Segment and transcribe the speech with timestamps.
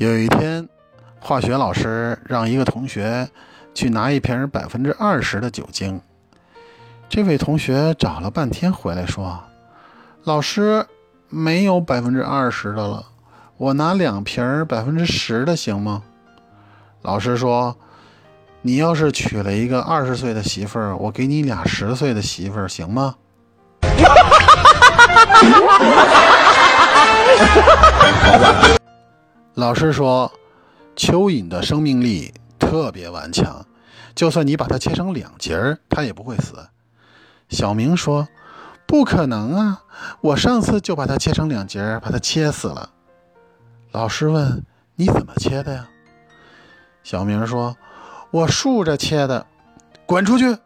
[0.00, 0.66] 有一天，
[1.20, 3.28] 化学老师让一个同学
[3.74, 6.00] 去拿一瓶百分之二十的酒精。
[7.10, 9.38] 这位同学找了半天回来说
[10.24, 10.86] ：“老师，
[11.28, 13.04] 没有百分之二十的了，
[13.58, 16.02] 我拿两瓶百分之十的行吗？”
[17.04, 17.76] 老师说
[18.62, 23.16] ：“你要是娶了一个二十岁的媳妇儿，我给你俩十岁的媳妇儿，行吗？”
[29.60, 30.32] 老师说，
[30.96, 33.66] 蚯蚓的生命力特别顽强，
[34.14, 36.66] 就算你把它切成两截儿，它也不会死。
[37.50, 38.26] 小明说
[38.88, 39.82] ：“不可能啊，
[40.22, 42.88] 我上次就把它切成两截儿，把它切死了。”
[43.92, 44.64] 老师问
[44.96, 45.86] ：“你怎么切的呀？”
[47.04, 47.76] 小明说
[48.32, 49.44] ：“我竖着切的。”
[50.06, 50.56] 滚出去！